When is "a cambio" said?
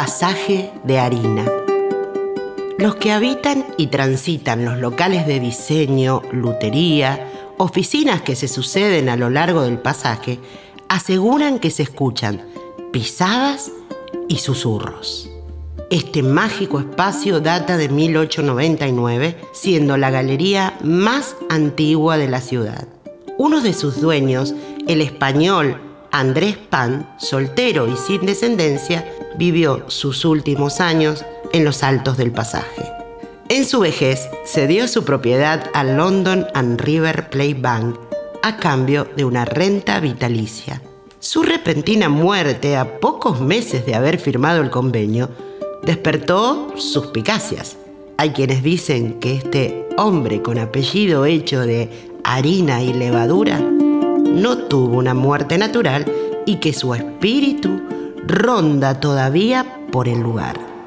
38.42-39.08